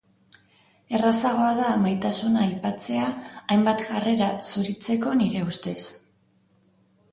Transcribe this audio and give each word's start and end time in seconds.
Errazagoa 0.99 1.49
da 1.59 1.67
maitasuna 1.83 2.41
aipatzea 2.45 3.05
hainbat 3.57 3.85
jarrera 3.91 4.33
zuritzeko, 4.49 5.15
nire 5.23 5.45
ustez. 5.55 5.79